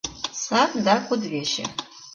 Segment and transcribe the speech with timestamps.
[0.43, 1.63] Сад да кудывече.